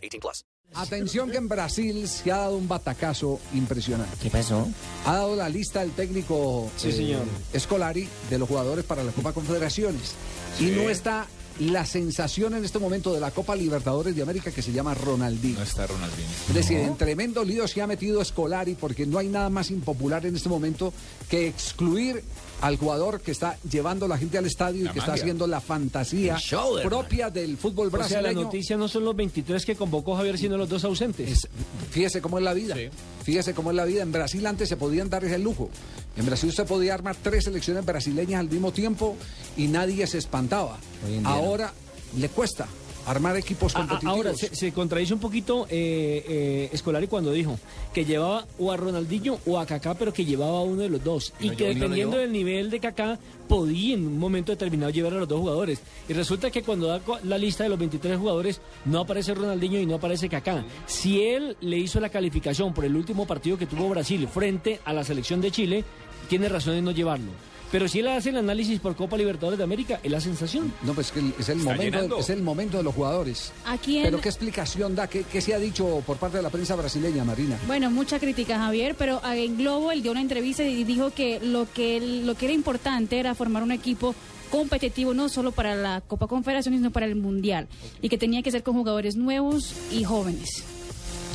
18 0.00 0.20
plus. 0.20 0.44
Atención 0.74 1.30
que 1.30 1.36
en 1.36 1.48
Brasil 1.48 2.08
se 2.08 2.30
ha 2.30 2.38
dado 2.38 2.56
un 2.56 2.68
batacazo 2.68 3.40
impresionante. 3.54 4.16
¿Qué 4.22 4.30
pasó? 4.30 4.68
Ha 5.04 5.14
dado 5.14 5.34
la 5.34 5.48
lista 5.48 5.82
el 5.82 5.90
técnico 5.90 6.70
Sí, 6.76 6.92
señor. 6.92 7.24
Escolari 7.52 8.08
de 8.28 8.38
los 8.38 8.48
jugadores 8.48 8.84
para 8.84 9.02
la 9.02 9.10
Copa 9.10 9.32
Confederaciones. 9.32 10.14
Y 10.60 10.66
no 10.66 10.88
está 10.88 11.26
la 11.58 11.84
sensación 11.84 12.54
en 12.54 12.64
este 12.64 12.78
momento 12.78 13.12
de 13.12 13.20
la 13.20 13.30
Copa 13.32 13.54
Libertadores 13.56 14.14
de 14.16 14.22
América 14.22 14.50
que 14.50 14.62
se 14.62 14.72
llama 14.72 14.94
Ronaldinho. 14.94 15.58
No 15.58 15.64
está 15.64 15.86
Ronaldinho. 15.86 16.28
Es 16.48 16.54
decir, 16.54 16.78
en 16.78 16.96
tremendo 16.96 17.44
lío 17.44 17.68
se 17.68 17.82
ha 17.82 17.86
metido 17.86 18.22
Escolari 18.22 18.74
porque 18.74 19.04
no 19.06 19.18
hay 19.18 19.28
nada 19.28 19.50
más 19.50 19.70
impopular 19.70 20.24
en 20.24 20.36
este 20.36 20.48
momento 20.48 20.92
que 21.28 21.48
excluir 21.48 22.22
al 22.62 22.76
jugador 22.76 23.20
que 23.22 23.30
está 23.32 23.56
llevando 23.70 24.06
la 24.06 24.18
gente 24.18 24.36
al 24.38 24.44
estadio 24.46 24.84
y 24.84 24.88
que 24.90 24.98
está 24.98 25.14
haciendo 25.14 25.46
la 25.46 25.60
fantasía 25.62 26.36
show, 26.38 26.76
propia 26.82 27.30
del 27.30 27.56
fútbol 27.56 27.86
O 27.88 27.90
sea, 27.90 27.98
brasileño. 27.98 28.26
la 28.40 28.44
noticia 28.44 28.76
no 28.76 28.86
son 28.86 29.04
los 29.04 29.16
23 29.16 29.64
que 29.64 29.76
convocó 29.76 30.14
Javier, 30.16 30.36
sino 30.38 30.56
los 30.58 30.68
dos 30.68 30.84
ausentes. 30.84 31.30
Es- 31.30 31.48
fíjese 31.90 32.20
cómo 32.20 32.38
es 32.38 32.44
la 32.44 32.52
vida. 32.54 32.74
Sí. 32.74 32.88
Fíjese 33.24 33.54
cómo 33.54 33.70
es 33.70 33.76
la 33.76 33.84
vida. 33.86 34.02
En 34.02 34.12
Brasil 34.12 34.46
antes 34.46 34.68
se 34.68 34.76
podían 34.76 35.08
dar 35.08 35.24
ese 35.24 35.38
lujo. 35.38 35.70
En 36.16 36.26
Brasil 36.26 36.52
se 36.52 36.64
podía 36.64 36.94
armar 36.94 37.16
tres 37.22 37.44
selecciones 37.44 37.84
brasileñas 37.84 38.40
al 38.40 38.50
mismo 38.50 38.72
tiempo 38.72 39.16
y 39.56 39.68
nadie 39.68 40.06
se 40.06 40.18
espantaba. 40.18 40.78
No. 41.22 41.28
Ahora 41.28 41.72
le 42.16 42.28
cuesta 42.28 42.66
armar 43.06 43.36
equipos 43.36 43.74
A- 43.74 43.78
a- 43.78 43.80
competitivos. 43.82 44.16
Ahora, 44.16 44.34
se, 44.34 44.54
se 44.54 44.72
contradice 44.72 45.14
un 45.14 45.20
poquito 45.20 45.66
eh, 45.70 46.24
eh, 46.28 46.68
Escolari 46.72 47.06
cuando 47.06 47.32
dijo 47.32 47.58
que 47.92 48.04
llevaba 48.04 48.46
o 48.58 48.70
a 48.72 48.76
Ronaldinho 48.76 49.38
o 49.46 49.58
a 49.58 49.66
Kaká, 49.66 49.94
pero 49.94 50.12
que 50.12 50.24
llevaba 50.24 50.58
a 50.58 50.62
uno 50.62 50.82
de 50.82 50.88
los 50.90 51.02
dos. 51.02 51.32
¿Y 51.40 51.46
Y, 51.46 51.50
no 51.50 51.56
que 51.56 51.68
no 51.68 51.74
dependiendo 51.74 52.16
del 52.18 52.32
nivel 52.32 52.70
de 52.70 52.80
Kaká, 52.80 53.18
podía 53.48 53.94
en 53.94 54.06
un 54.06 54.18
momento 54.18 54.52
determinado 54.52 54.90
llevar 54.92 55.14
a 55.14 55.18
los 55.18 55.28
dos 55.28 55.40
jugadores. 55.40 55.80
Y 56.08 56.12
resulta 56.12 56.50
que 56.50 56.62
cuando 56.62 56.86
da 56.86 57.00
la 57.24 57.36
lista 57.38 57.64
de 57.64 57.70
los 57.70 57.78
23 57.78 58.18
jugadores, 58.18 58.60
no 58.84 59.00
aparece 59.00 59.34
Ronaldinho 59.34 59.80
y 59.80 59.86
no 59.86 59.96
aparece 59.96 60.28
Kaká. 60.28 60.64
Si 60.86 61.22
él 61.22 61.56
le 61.60 61.78
hizo 61.78 61.98
la 62.00 62.08
calificación 62.10 62.72
por 62.72 62.84
el 62.84 62.94
último 62.96 63.26
partido 63.26 63.58
que 63.58 63.66
tuvo 63.66 63.88
Brasil 63.88 64.28
frente 64.28 64.80
a 64.84 64.92
la 64.92 65.02
selección 65.04 65.40
de 65.40 65.50
Chile, 65.50 65.84
tiene 66.28 66.48
razón 66.48 66.74
en 66.74 66.84
no 66.84 66.92
llevarlo. 66.92 67.30
Pero 67.72 67.86
si 67.86 68.00
él 68.00 68.08
hace 68.08 68.30
el 68.30 68.36
análisis 68.38 68.80
por 68.80 68.96
Copa 68.96 69.16
Libertadores 69.16 69.56
de 69.58 69.62
América, 69.64 70.00
es 70.02 70.10
la 70.10 70.20
sensación. 70.20 70.72
No, 70.82 70.92
pues 70.92 71.12
que 71.12 71.20
es 71.38 71.48
el, 71.48 71.58
Está 71.58 71.70
momento, 71.72 71.82
llenando. 71.82 72.18
es 72.18 72.30
el 72.30 72.42
momento 72.42 72.76
de 72.78 72.82
los 72.82 72.94
jugadores. 72.94 73.52
Aquí 73.64 73.98
en- 73.98 74.04
Pero 74.04 74.20
¿qué 74.20 74.28
explicación 74.28 74.96
da? 74.96 75.06
¿Qué, 75.06 75.22
qué 75.22 75.40
se 75.40 75.54
ha 75.54 75.58
dicho 75.58 76.02
por 76.04 76.16
parte 76.16 76.38
de 76.38 76.42
la 76.42 76.50
prensa 76.50 76.74
brasileña, 76.74 77.24
Marina? 77.24 77.58
Bueno, 77.68 77.90
mucha 77.90 78.18
crítica, 78.18 78.58
Javier, 78.58 78.96
pero 78.98 79.20
en 79.24 79.56
Globo 79.56 79.92
él 79.92 80.02
dio 80.02 80.10
una 80.10 80.20
entrevista 80.20 80.64
y 80.64 80.82
dijo 80.82 81.10
que 81.12 81.38
lo 81.40 81.70
que 81.72 81.96
él- 81.98 82.26
lo 82.26 82.34
que 82.34 82.46
era 82.46 82.54
importante 82.54 83.18
era 83.20 83.34
formar 83.36 83.62
un 83.62 83.70
equipo 83.72 84.14
competitivo 84.50 85.14
no 85.14 85.28
solo 85.28 85.52
para 85.52 85.76
la 85.76 86.00
Copa 86.00 86.26
Confederaciones, 86.26 86.80
sino 86.80 86.90
para 86.90 87.06
el 87.06 87.14
Mundial 87.14 87.68
y 88.02 88.08
que 88.08 88.18
tenía 88.18 88.42
que 88.42 88.50
ser 88.50 88.64
con 88.64 88.74
jugadores 88.74 89.14
nuevos 89.14 89.74
y 89.92 90.02
jóvenes. 90.02 90.64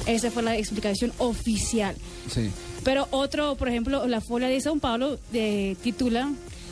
Esa 0.06 0.30
fue 0.32 0.44
la 0.44 0.58
explicación 0.58 1.14
oficial. 1.18 1.96
Sí. 2.30 2.52
Pero 2.86 3.08
otro, 3.10 3.56
por 3.56 3.68
ejemplo, 3.68 4.08
la 4.08 4.22
Folia 4.22 4.48
de 4.48 4.60
São 4.60 4.80
Paulo 4.80 5.18
de, 5.34 5.76
titula 5.82 6.32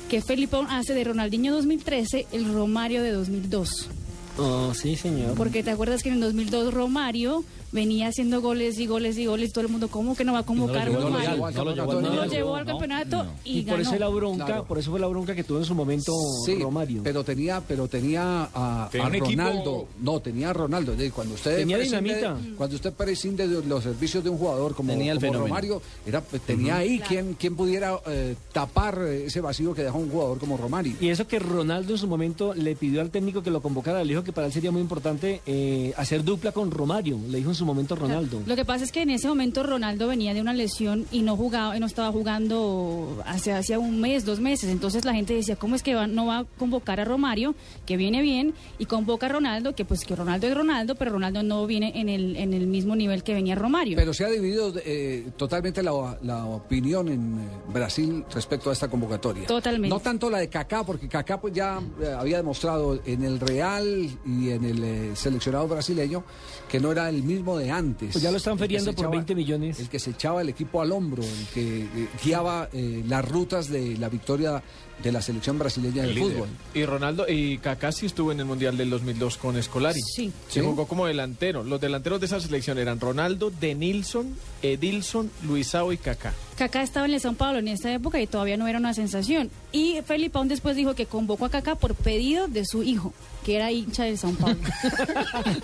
que 0.10 0.22
Felipón 0.22 0.68
hace 0.70 0.94
de 0.94 1.04
Ronaldinho 1.04 1.52
2013 1.54 2.28
el 2.32 2.54
Romario 2.54 3.02
de 3.02 3.12
2002. 3.12 3.90
Oh, 4.38 4.74
sí, 4.74 4.96
señor. 4.96 5.36
Porque 5.36 5.62
te 5.64 5.72
acuerdas 5.72 6.02
que 6.02 6.10
en 6.10 6.16
el 6.16 6.22
2002 6.22 6.74
Romario 6.74 7.44
venía 7.72 8.08
haciendo 8.08 8.42
goles 8.42 8.78
y 8.80 8.86
goles 8.88 9.18
y 9.18 9.26
goles. 9.26 9.52
Todo 9.54 9.66
el 9.66 9.72
mundo, 9.72 9.88
¿cómo 9.90 10.16
que 10.16 10.24
no 10.24 10.34
va 10.34 10.40
a 10.40 10.44
convocar 10.44 10.92
Romario? 10.92 11.10
no 11.10 11.10
lo 11.10 11.20
llevó 11.20 11.46
al 11.46 11.54
campeonato, 11.54 11.86
No 11.86 12.02
lo 12.02 12.10
Mundial. 12.10 12.30
llevó 12.30 12.56
al 12.56 12.66
no, 12.66 12.72
campeonato 12.72 13.26
y, 13.44 13.60
Y 13.60 13.62
por 13.64 13.78
ganó. 13.78 13.90
eso 13.90 14.00
la 14.00 14.08
bronca, 14.10 14.46
Claro. 14.46 14.66
por 14.66 14.80
eso 14.80 14.92
fue 14.92 15.00
la 15.00 15.08
bronca 15.08 15.36
que 15.36 15.44
tuvo 15.44 15.60
en 15.60 15.66
su 15.66 15.76
momento 15.76 16.14
Sí, 16.46 16.56
Romario. 16.56 17.02
pero 17.04 17.24
tenía, 17.24 17.62
pero 17.68 17.88
tenía 17.88 18.50
a, 18.54 18.90
Tenía 18.92 19.06
a 19.06 19.10
un 19.10 19.16
equipo- 19.16 19.30
Ronaldo. 19.44 19.88
No, 20.02 20.20
tenía 20.20 20.50
a 20.50 20.54
Ronaldo. 20.54 20.94
Cuando 21.14 21.36
usted 21.36 21.58
Tenía 21.58 21.78
prescinde- 21.78 22.02
dinamita. 22.16 22.38
Cuando 22.58 22.76
usted 22.76 22.94
prescinde 22.94 23.48
de 23.48 23.66
los 23.66 23.84
servicios 23.84 24.24
de 24.24 24.30
un 24.30 24.38
jugador 24.38 24.74
como, 24.76 24.92
Tenía 24.94 25.12
el 25.14 25.20
como. 25.20 25.34
Romario, 25.34 25.82
era, 26.06 26.22
tenía 26.22 26.78
ahí 26.78 27.00
quien, 27.00 27.34
quien 27.36 27.56
pudiera 27.56 28.00
eh, 28.08 28.36
tapar 28.52 29.00
ese 29.04 29.42
vacío 29.42 29.74
que 29.74 29.84
dejó 29.84 29.98
un 30.00 30.10
jugador 30.10 30.38
como 30.40 30.58
Romario. 30.58 30.96
Y 31.00 31.10
eso 31.10 31.28
que 31.28 31.40
Ronaldo 31.40 31.94
en 31.94 31.98
su 32.00 32.08
momento 32.08 32.54
le 32.54 32.76
pidió 32.76 33.02
al 33.02 33.10
técnico 33.10 33.42
que 33.44 33.52
lo 33.52 33.62
convocara, 33.62 34.04
le 34.04 34.10
dijo 34.14 34.23
que 34.24 34.32
para 34.32 34.48
él 34.48 34.54
sería 34.54 34.72
muy 34.72 34.82
importante 34.82 35.42
eh, 35.46 35.94
hacer 35.98 36.24
dupla 36.24 36.52
con 36.52 36.72
Romario, 36.72 37.20
le 37.30 37.38
dijo 37.40 37.50
en 37.50 37.56
su 37.56 37.66
momento 37.66 37.96
Ronaldo. 37.96 38.42
Lo 38.46 38.56
que 38.56 38.66
pasa 38.66 38.84
es 38.84 38.92
que 38.92 39.02
en 39.02 39.10
ese 39.10 39.28
momento 39.28 39.64
Ronaldo 39.64 40.08
venía 40.08 40.34
de 40.34 40.42
una 40.42 40.54
lesión 40.54 41.06
y 41.12 41.22
no 41.22 41.36
jugaba, 41.36 41.76
y 41.76 41.80
no 41.80 41.86
estaba 41.86 42.12
jugando 42.12 43.22
hace 43.26 43.52
hacía 43.54 43.80
un 43.80 44.00
mes, 44.00 44.26
dos 44.26 44.40
meses. 44.40 44.70
Entonces 44.70 45.06
la 45.06 45.14
gente 45.14 45.34
decía, 45.34 45.56
¿cómo 45.56 45.76
es 45.76 45.84
que 45.84 45.96
va- 45.96 46.08
no 46.08 46.26
va 46.28 46.40
a 46.40 46.44
convocar 46.58 47.00
a 47.00 47.06
Romario, 47.06 47.56
que 47.86 47.98
viene 47.98 48.22
bien, 48.22 48.54
y 48.80 48.86
convoca 48.86 49.26
a 49.26 49.30
Ronaldo, 49.30 49.76
que 49.76 49.86
pues 49.86 50.06
que 50.06 50.16
Ronaldo 50.16 50.48
es 50.48 50.56
Ronaldo, 50.56 50.96
pero 50.96 51.12
Ronaldo 51.12 51.44
no 51.44 51.66
viene 51.66 51.92
en 51.96 52.10
el, 52.10 52.36
en 52.36 52.54
el 52.54 52.68
mismo 52.68 52.96
nivel 52.96 53.24
que 53.24 53.34
venía 53.34 53.56
Romario. 53.56 53.96
Pero 53.98 54.14
se 54.14 54.26
ha 54.26 54.30
dividido 54.30 54.74
eh, 54.86 55.28
totalmente 55.38 55.82
la, 55.84 56.18
la 56.22 56.46
opinión 56.46 57.08
en 57.10 57.40
eh, 57.40 57.48
Brasil 57.74 58.24
respecto 58.34 58.70
a 58.70 58.74
esta 58.74 58.88
convocatoria. 58.88 59.46
Totalmente. 59.48 59.90
No 59.90 60.00
tanto 60.00 60.30
la 60.30 60.40
de 60.40 60.50
Kaká, 60.50 60.84
porque 60.84 61.08
Kaká 61.08 61.40
pues 61.40 61.54
ya 61.54 61.80
eh, 62.02 62.08
había 62.18 62.38
demostrado 62.38 63.00
en 63.06 63.24
el 63.24 63.40
Real 63.40 64.10
y 64.26 64.50
en 64.50 64.66
el 64.66 64.84
eh, 64.84 65.16
seleccionado 65.16 65.68
brasileño 65.68 66.24
que 66.70 66.80
no 66.80 66.92
era 66.92 67.10
el 67.10 67.24
mismo 67.24 67.58
de 67.58 67.72
antes. 67.72 68.14
Pues 68.14 68.24
ya 68.24 68.32
lo 68.32 68.38
están 68.38 68.58
se 68.58 68.94
por 68.94 69.12
20 69.12 69.36
millones. 69.36 69.80
El 69.80 69.90
que 69.90 70.00
se 70.00 70.12
echaba 70.12 70.42
el 70.42 70.50
equipo 70.50 70.82
al 70.82 70.92
hombro, 70.92 71.24
el 71.24 71.48
que 71.54 71.84
eh, 71.84 72.08
guiaba 72.24 72.70
eh, 72.74 73.04
las 73.08 73.28
rutas 73.28 73.70
de 73.70 73.98
la 73.98 74.10
victoria 74.10 74.64
de 75.02 75.12
la 75.12 75.22
selección 75.22 75.58
brasileña 75.60 76.04
de 76.04 76.14
fútbol. 76.16 76.48
Y 76.74 76.86
Ronaldo 76.86 77.26
y 77.28 77.58
Kaká 77.58 77.92
sí 77.92 78.06
estuvo 78.06 78.32
en 78.32 78.40
el 78.40 78.46
Mundial 78.46 78.78
del 78.78 78.90
2002 78.90 79.38
con 79.38 79.58
Escolari. 79.58 80.00
Sí. 80.02 80.32
Se 80.48 80.60
¿Sí? 80.62 80.66
jugó 80.66 80.88
como 80.88 81.06
delantero. 81.08 81.64
Los 81.64 81.82
delanteros 81.82 82.20
de 82.20 82.28
esa 82.28 82.40
selección 82.40 82.78
eran 82.78 83.00
Ronaldo, 83.00 83.52
Denilson, 83.60 84.36
Edilson, 84.62 85.30
Luisao 85.46 85.92
y 85.92 85.98
Kaká. 85.98 86.34
Kaká 86.58 86.84
estaba 86.84 87.08
en 87.08 87.14
el 87.16 87.20
São 87.20 87.36
Paulo 87.36 87.58
en 87.60 87.68
esta 87.68 87.92
época 87.92 88.22
y 88.22 88.28
todavía 88.28 88.56
no 88.58 88.68
era 88.68 88.78
una 88.78 88.94
sensación. 88.94 89.50
Y 89.72 89.98
Felipón 90.06 90.48
después 90.48 90.76
dijo 90.76 90.94
que 90.94 91.08
convocó 91.08 91.46
a 91.46 91.50
Kaká 91.50 91.76
por 91.76 91.96
pedido 91.96 92.48
de 92.48 92.64
su 92.64 92.84
hijo, 92.84 93.12
que 93.44 93.56
era 93.56 93.72
hincha 93.72 94.04
del 94.04 94.18
São 94.20 94.36
Paulo. 94.38 94.56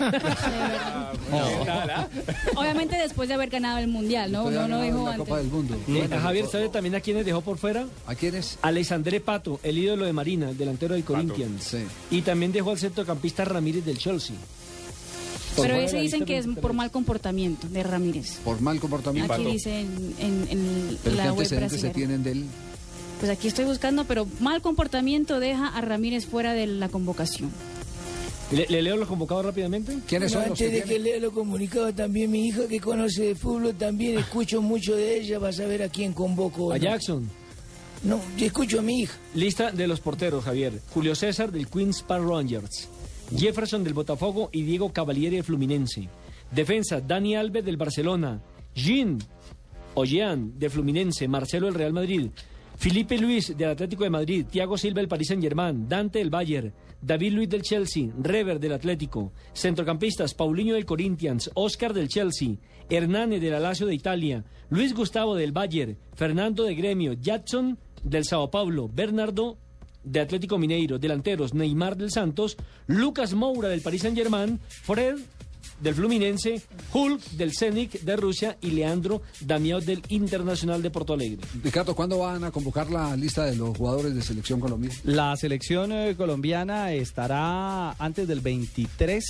De 1.30 1.64
verdad. 1.64 2.08
Obviamente 2.56 2.96
después 2.96 3.28
de 3.28 3.34
haber 3.34 3.50
ganado 3.50 3.78
el 3.78 3.88
Mundial, 3.88 4.32
¿no? 4.32 4.40
Todavía 4.44 4.62
No, 4.66 4.76
no 4.78 4.82
dijo 4.82 5.06
antes. 5.06 5.18
Copa 5.18 5.38
del 5.38 5.46
Mundo. 5.48 5.74
Eh, 5.76 5.80
Bueno, 6.08 6.18
Javier, 6.20 6.46
¿sabe 6.46 6.68
también 6.68 6.94
a 6.94 7.00
quiénes 7.00 7.24
dejó 7.24 7.40
por 7.40 7.58
fuera? 7.58 7.86
¿A 8.06 8.14
quiénes? 8.14 8.58
Alexandre 8.62 9.19
Pato, 9.20 9.60
el 9.62 9.78
ídolo 9.78 10.04
de 10.06 10.12
Marina, 10.12 10.50
el 10.50 10.56
delantero 10.58 10.94
del 10.94 11.04
Corinthians. 11.04 11.62
Sí. 11.64 11.78
Y 12.10 12.22
también 12.22 12.52
dejó 12.52 12.70
al 12.72 12.78
centrocampista 12.78 13.44
Ramírez 13.44 13.84
del 13.84 13.98
Chelsea. 13.98 14.36
Por 15.56 15.66
Pero 15.66 15.78
ese 15.80 15.98
dicen 16.00 16.24
que 16.24 16.38
es 16.38 16.44
23. 16.46 16.62
por 16.62 16.72
mal 16.74 16.90
comportamiento 16.90 17.66
de 17.68 17.82
Ramírez. 17.82 18.38
Por 18.44 18.60
mal 18.60 18.78
comportamiento. 18.78 19.32
Aquí 19.32 19.44
dice 19.44 19.80
en, 19.80 20.14
en- 20.18 20.46
en 20.50 20.98
Pero 21.02 21.16
¿qué 21.16 21.22
la 21.22 21.32
web 21.32 21.40
antecedentes 21.42 21.80
se 21.80 21.90
tienen 21.90 22.22
de 22.22 22.32
él? 22.32 22.44
Pues 23.18 23.30
aquí 23.30 23.48
estoy 23.48 23.64
buscando, 23.66 24.04
pero 24.04 24.26
mal 24.38 24.62
comportamiento 24.62 25.40
deja 25.40 25.66
a 25.68 25.80
Ramírez 25.80 26.24
fuera 26.26 26.54
de 26.54 26.66
la 26.66 26.88
convocación. 26.88 27.50
¿Le, 28.52 28.66
le 28.68 28.82
leo 28.82 28.96
los 28.96 29.06
convocados 29.08 29.44
rápidamente? 29.44 29.98
¿Quiénes 30.08 30.32
Bueno, 30.32 30.42
son 30.46 30.50
los 30.50 30.58
que 30.58 30.64
antes 30.66 30.88
de 30.88 30.92
que 30.94 30.98
lea 30.98 31.18
lo 31.20 31.30
comunicado, 31.30 31.92
también 31.92 32.30
mi 32.30 32.48
hija 32.48 32.66
que 32.68 32.80
conoce 32.80 33.22
de 33.26 33.34
fútbol, 33.34 33.74
también 33.74 34.18
escucho 34.18 34.62
mucho 34.62 34.96
de 34.96 35.20
ella, 35.20 35.38
va 35.38 35.50
a 35.50 35.52
saber 35.52 35.82
a 35.82 35.88
quién 35.88 36.12
convoco. 36.12 36.72
A. 36.72 36.78
Jackson. 36.78 37.28
No, 38.02 38.18
yo 38.38 38.46
escucho 38.46 38.78
a 38.78 38.82
mi 38.82 39.00
hija. 39.00 39.18
Lista 39.34 39.70
de 39.72 39.86
los 39.86 40.00
porteros, 40.00 40.44
Javier. 40.44 40.80
Julio 40.94 41.14
César 41.14 41.52
del 41.52 41.68
Queens 41.68 42.02
Park 42.02 42.24
Rangers. 42.26 42.88
Jefferson 43.36 43.84
del 43.84 43.92
Botafogo 43.92 44.48
y 44.52 44.62
Diego 44.62 44.90
Cavalieri 44.92 45.36
del 45.36 45.44
Fluminense. 45.44 46.08
Defensa, 46.50 47.00
Dani 47.00 47.36
Alves 47.36 47.64
del 47.64 47.76
Barcelona. 47.76 48.40
Jean 48.74 49.18
Ojean 49.94 50.58
de 50.58 50.70
Fluminense. 50.70 51.28
Marcelo 51.28 51.66
del 51.66 51.74
Real 51.74 51.92
Madrid. 51.92 52.30
Felipe 52.78 53.18
Luis 53.18 53.54
del 53.54 53.68
Atlético 53.68 54.04
de 54.04 54.10
Madrid. 54.10 54.46
Thiago 54.50 54.78
Silva 54.78 55.00
del 55.00 55.08
Paris 55.08 55.28
Saint 55.28 55.42
Germain. 55.42 55.86
Dante 55.86 56.20
del 56.20 56.30
Bayern. 56.30 56.72
David 57.02 57.32
Luis 57.34 57.48
del 57.50 57.60
Chelsea. 57.60 58.08
Rever 58.18 58.58
del 58.58 58.72
Atlético. 58.72 59.32
Centrocampistas, 59.52 60.32
Paulinho 60.32 60.74
del 60.74 60.86
Corinthians. 60.86 61.50
Oscar 61.52 61.92
del 61.92 62.08
Chelsea. 62.08 62.56
Hernane 62.88 63.38
del 63.38 63.54
Alacio 63.54 63.86
de 63.86 63.94
Italia. 63.94 64.42
Luis 64.70 64.94
Gustavo 64.94 65.36
del 65.36 65.52
Bayern. 65.52 65.98
Fernando 66.14 66.64
de 66.64 66.74
Gremio. 66.74 67.12
Jackson 67.12 67.78
del 68.02 68.24
Sao 68.24 68.50
Paulo. 68.50 68.88
Bernardo 68.92 69.56
de 70.04 70.20
Atlético 70.20 70.58
Mineiro, 70.58 70.98
delanteros 70.98 71.54
Neymar 71.54 71.96
del 71.96 72.10
Santos, 72.10 72.56
Lucas 72.86 73.34
Moura 73.34 73.68
del 73.68 73.82
Paris 73.82 74.02
Saint 74.02 74.16
Germain, 74.16 74.58
Fred 74.68 75.18
del 75.80 75.94
Fluminense, 75.94 76.62
Hulk 76.92 77.22
del 77.32 77.52
Zenit 77.56 78.02
de 78.02 78.16
Rusia 78.16 78.56
y 78.60 78.70
Leandro 78.70 79.22
Damiao 79.40 79.80
del 79.80 80.02
Internacional 80.08 80.82
de 80.82 80.90
Porto 80.90 81.14
Alegre. 81.14 81.38
Ricardo, 81.62 81.94
¿cuándo 81.94 82.18
van 82.18 82.44
a 82.44 82.50
convocar 82.50 82.90
la 82.90 83.16
lista 83.16 83.46
de 83.46 83.56
los 83.56 83.76
jugadores 83.76 84.14
de 84.14 84.22
selección 84.22 84.60
colombiana? 84.60 84.94
La 85.04 85.36
selección 85.36 85.92
eh, 85.92 86.14
colombiana 86.16 86.92
estará 86.92 87.92
antes 87.92 88.28
del 88.28 88.40
23 88.40 89.24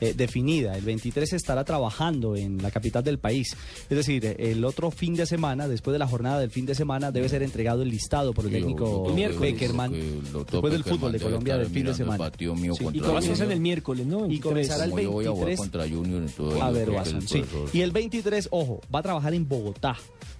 eh, 0.00 0.14
definida. 0.16 0.76
El 0.76 0.84
23 0.84 1.32
estará 1.32 1.64
trabajando 1.64 2.36
en 2.36 2.62
la 2.62 2.70
capital 2.70 3.02
del 3.04 3.18
país. 3.18 3.56
Es 3.88 3.96
decir, 3.96 4.36
el 4.38 4.64
otro 4.64 4.90
fin 4.90 5.14
de 5.14 5.26
semana, 5.26 5.68
después 5.68 5.92
de 5.92 5.98
la 5.98 6.06
jornada 6.06 6.40
del 6.40 6.50
fin 6.50 6.66
de 6.66 6.74
semana, 6.74 7.10
debe 7.10 7.28
ser 7.28 7.42
entregado 7.42 7.82
el 7.82 7.88
listado 7.90 8.32
por 8.32 8.46
el 8.46 8.52
técnico 8.52 9.02
Beckerman. 9.40 9.92
Después 10.50 10.72
del 10.72 10.84
fútbol 10.84 11.12
de 11.12 11.18
Colombia 11.20 11.56
del 11.58 11.66
fin 11.68 11.84
de 11.86 11.94
semana. 11.94 12.18
Sí, 12.74 12.84
y 12.92 13.00
comienza 13.00 13.44
el 13.52 13.60
miércoles, 13.60 14.06
¿no? 14.06 14.30
Y 14.30 14.38
comenzará 14.40 14.84
el 14.84 14.92
23. 14.92 15.60
A 16.60 16.70
ver, 16.70 16.88
sí. 17.26 17.44
Y 17.72 17.80
el 17.80 17.92
23, 17.92 18.48
ojo, 18.50 18.80
va 18.94 19.00
a 19.00 19.02
trabajar 19.02 19.34
en 19.34 19.48
Bogotá. 19.48 19.96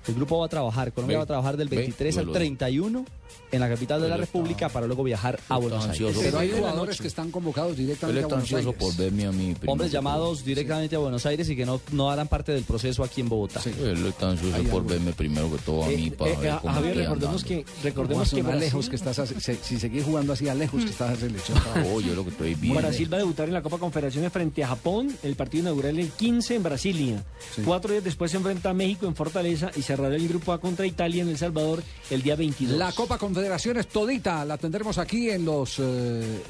El 0.06 0.14
grupo 0.14 0.38
va 0.38 0.46
a 0.46 0.48
trabajar, 0.50 0.92
Colombia 0.92 1.14
Ve, 1.16 1.18
va 1.20 1.24
a 1.24 1.26
trabajar 1.26 1.56
del 1.56 1.68
ve, 1.68 1.76
23 1.78 2.18
al 2.18 2.26
lo- 2.26 2.32
31 2.32 3.06
en 3.52 3.60
la 3.60 3.68
capital 3.70 4.02
de 4.02 4.08
la 4.08 4.16
República 4.18 4.68
para 4.68 4.86
luego 4.86 5.02
viajar 5.02 5.40
a 5.48 5.56
Buenos 5.56 5.86
Aires. 5.88 6.14
Pero 6.20 6.38
hay 6.40 6.50
jugadores 6.50 7.00
que 7.00 7.06
están 7.08 7.30
convocados 7.30 7.74
directamente 7.76 8.20
a 8.20 8.22
está 8.24 8.34
Buenos 8.34 8.52
ansioso 8.52 8.68
Aires. 8.70 8.84
por 8.84 8.96
verme 8.96 9.23
mí. 9.32 9.54
Hombres 9.66 9.90
llamados 9.92 10.44
directamente 10.44 10.96
a 10.96 10.98
Buenos 10.98 11.24
Aires 11.26 11.48
y 11.48 11.56
que 11.56 11.64
no, 11.66 11.80
no 11.92 12.10
harán 12.10 12.28
parte 12.28 12.52
del 12.52 12.64
proceso 12.64 13.02
aquí 13.04 13.20
en 13.20 13.28
Bogotá. 13.28 13.60
todo. 13.60 13.90
Él 13.90 14.06
está 14.06 14.30
ansioso 14.30 14.54
Hay 14.56 14.64
por 14.64 14.86
verme 14.86 15.12
primero 15.12 15.50
que 15.50 15.58
todo 15.58 15.84
a 15.84 15.88
mí 15.88 16.10
para 16.10 16.30
Eh, 16.32 16.36
ver 16.40 16.52
eh, 16.52 16.56
cómo 16.62 16.74
Javier, 16.74 16.96
recordemos 16.96 17.44
que, 17.44 17.64
recordemos 17.82 18.30
que 18.30 18.42
Brasil, 18.42 18.60
lejos 18.60 18.88
que 18.88 18.96
estás, 18.96 19.18
a- 19.18 19.26
se- 19.26 19.56
si 19.62 19.78
seguís 19.78 20.04
jugando 20.04 20.32
así 20.32 20.48
a 20.48 20.54
lejos 20.54 20.84
que 20.84 20.90
estás 20.90 21.10
a 21.10 21.16
selección. 21.16 21.58
Oh, 21.86 22.00
yo 22.00 22.14
lo 22.14 22.24
que 22.24 22.30
estoy 22.30 22.54
viendo. 22.54 22.80
Brasil 22.80 23.12
va 23.12 23.16
a 23.16 23.20
debutar 23.20 23.46
en 23.48 23.54
la 23.54 23.62
Copa 23.62 23.78
Confederaciones 23.78 24.32
frente 24.32 24.62
a 24.64 24.68
Japón, 24.68 25.14
el 25.22 25.34
partido 25.36 25.62
inaugural 25.64 25.98
el 25.98 26.08
15 26.10 26.54
en 26.56 26.62
Brasilia. 26.62 27.24
Cuatro 27.64 27.90
días 27.92 28.04
después 28.04 28.30
se 28.30 28.36
enfrenta 28.36 28.70
a 28.70 28.74
México 28.74 29.06
en 29.06 29.14
Fortaleza 29.14 29.70
y 29.76 29.82
cerrará 29.82 30.14
el 30.16 30.26
grupo 30.28 30.52
A 30.52 30.60
contra 30.60 30.86
Italia 30.86 31.22
en 31.22 31.28
El 31.28 31.38
Salvador 31.38 31.82
el 32.10 32.22
día 32.22 32.36
22. 32.36 32.76
La 32.78 32.92
Copa 32.92 33.18
Confederaciones 33.18 33.88
todita 33.88 34.44
la 34.44 34.56
tendremos 34.58 34.98
aquí 34.98 35.30
en 35.30 35.44
los 35.44 35.78
eh, 35.78 35.82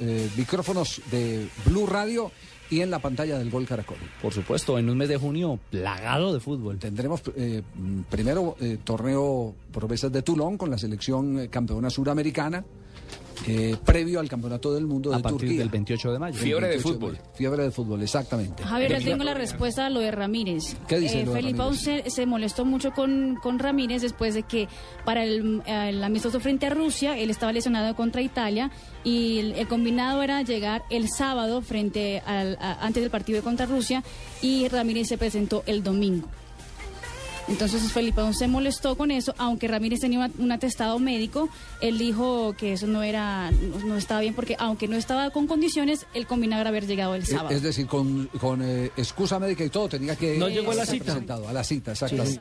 eh, 0.00 0.28
micrófonos 0.36 1.00
de 1.10 1.48
Blue 1.66 1.86
Radio 1.86 2.30
y 2.74 2.80
en 2.82 2.90
la 2.90 2.98
pantalla 2.98 3.38
del 3.38 3.50
Gol 3.50 3.66
Caracol. 3.66 3.98
Por 4.20 4.32
supuesto, 4.32 4.76
en 4.78 4.90
un 4.90 4.98
mes 4.98 5.08
de 5.08 5.16
junio 5.16 5.60
plagado 5.70 6.34
de 6.34 6.40
fútbol. 6.40 6.76
Tendremos 6.78 7.22
eh, 7.36 7.62
primero 8.10 8.56
eh, 8.60 8.78
torneo 8.82 9.54
promesas 9.72 10.10
de 10.10 10.22
Toulon 10.22 10.58
con 10.58 10.70
la 10.70 10.78
selección 10.78 11.38
eh, 11.38 11.48
campeona 11.48 11.88
suramericana, 11.88 12.64
eh, 13.46 13.76
previo 13.84 14.20
al 14.20 14.28
campeonato 14.28 14.72
del 14.74 14.86
mundo 14.86 15.10
de 15.10 15.16
A 15.16 15.18
partir 15.20 15.40
Turquía. 15.40 15.58
del 15.58 15.68
28 15.68 16.12
de 16.12 16.18
mayo. 16.18 16.38
El 16.38 16.44
28 16.44 17.22
Fiebre 17.34 17.62
de 17.64 17.70
fútbol, 17.70 18.02
exactamente. 18.02 18.62
Javier, 18.62 18.92
ya 18.92 19.00
tengo 19.00 19.24
la 19.24 19.34
respuesta 19.34 19.86
a 19.86 19.90
lo 19.90 20.00
de 20.00 20.10
Ramírez. 20.10 20.76
¿Qué 20.88 20.98
dice 20.98 21.18
de 21.24 21.26
Felipe 21.26 21.58
Ramírez? 21.58 21.80
se, 21.80 22.10
se 22.10 22.26
molestó 22.26 22.64
mucho 22.64 22.92
con, 22.92 23.36
con 23.42 23.58
Ramírez 23.58 24.02
después 24.02 24.34
de 24.34 24.42
que 24.44 24.68
para 25.04 25.24
el, 25.24 25.62
el 25.66 26.02
amistoso 26.02 26.40
frente 26.40 26.66
a 26.66 26.70
Rusia, 26.70 27.18
él 27.18 27.30
estaba 27.30 27.52
lesionado 27.52 27.94
contra 27.96 28.22
Italia 28.22 28.70
y 29.02 29.38
el, 29.38 29.52
el 29.52 29.68
combinado 29.68 30.22
era 30.22 30.42
llegar 30.42 30.82
el 30.90 31.08
sábado 31.08 31.60
frente 31.62 32.20
al, 32.26 32.56
a- 32.60 32.84
antes 32.84 33.02
del 33.02 33.10
partido 33.10 33.42
contra 33.42 33.66
Rusia 33.66 34.02
y 34.42 34.68
Ramírez 34.68 35.08
se 35.08 35.18
presentó 35.18 35.62
el 35.66 35.82
domingo. 35.82 36.28
Entonces 37.48 37.82
Felipe 37.92 38.20
se 38.32 38.48
molestó 38.48 38.96
con 38.96 39.10
eso, 39.10 39.34
aunque 39.38 39.68
Ramírez 39.68 40.00
tenía 40.00 40.18
una- 40.18 40.30
un 40.38 40.50
atestado 40.50 40.98
médico, 40.98 41.48
él 41.80 41.98
dijo 41.98 42.54
que 42.56 42.72
eso 42.72 42.86
no 42.86 43.02
era, 43.02 43.50
no, 43.50 43.78
no 43.86 43.96
estaba 43.96 44.20
bien 44.22 44.32
porque 44.34 44.56
aunque 44.58 44.88
no 44.88 44.96
estaba 44.96 45.28
con 45.30 45.46
condiciones, 45.46 46.06
el 46.14 46.26
combinado 46.26 46.62
era 46.62 46.70
haber 46.70 46.86
llegado 46.86 47.14
el 47.14 47.26
sábado. 47.26 47.50
Es 47.50 47.62
decir, 47.62 47.86
con, 47.86 48.26
con 48.40 48.62
eh, 48.62 48.90
excusa 48.96 49.38
médica 49.38 49.62
y 49.64 49.68
todo, 49.68 49.88
tenía 49.90 50.16
que 50.16 50.38
No 50.38 50.48
llegó 50.48 50.70
a 50.72 50.74
la 50.76 50.86
cita. 50.86 51.04
presentado, 51.04 51.46
a 51.48 51.52
la 51.52 51.62
cita, 51.64 51.92
exactamente. 51.92 52.40